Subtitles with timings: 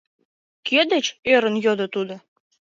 [0.67, 2.15] —Кӧ деч?— ӧрын йодо тудо.